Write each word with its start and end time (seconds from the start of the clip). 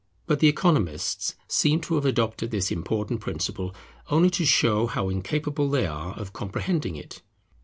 But 0.25 0.39
the 0.39 0.47
Economists 0.47 1.35
seem 1.47 1.79
to 1.81 1.93
have 1.93 2.05
adopted 2.05 2.49
this 2.49 2.71
important 2.71 3.21
principle 3.21 3.75
only 4.09 4.31
to 4.31 4.47
show 4.47 4.87
how 4.87 5.09
incapable 5.09 5.69
they 5.69 5.85
are 5.85 6.15
of 6.17 6.33
comprehending 6.33 6.95
it. 6.95 7.21